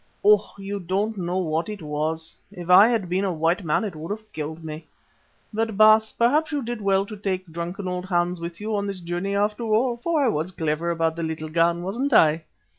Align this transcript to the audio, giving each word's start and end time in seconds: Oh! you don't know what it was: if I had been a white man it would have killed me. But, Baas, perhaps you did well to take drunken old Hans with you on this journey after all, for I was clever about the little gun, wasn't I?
Oh! 0.23 0.49
you 0.57 0.79
don't 0.79 1.15
know 1.15 1.37
what 1.37 1.69
it 1.69 1.83
was: 1.83 2.35
if 2.51 2.71
I 2.71 2.87
had 2.87 3.07
been 3.07 3.23
a 3.23 3.31
white 3.31 3.63
man 3.63 3.83
it 3.83 3.95
would 3.95 4.09
have 4.09 4.33
killed 4.33 4.63
me. 4.63 4.87
But, 5.53 5.77
Baas, 5.77 6.11
perhaps 6.11 6.51
you 6.51 6.63
did 6.63 6.81
well 6.81 7.05
to 7.05 7.15
take 7.15 7.45
drunken 7.53 7.87
old 7.87 8.05
Hans 8.05 8.39
with 8.41 8.59
you 8.59 8.75
on 8.75 8.87
this 8.87 8.99
journey 9.01 9.35
after 9.35 9.61
all, 9.63 9.97
for 9.97 10.23
I 10.23 10.27
was 10.27 10.53
clever 10.53 10.89
about 10.89 11.15
the 11.15 11.21
little 11.21 11.49
gun, 11.49 11.83
wasn't 11.83 12.13
I? 12.13 12.45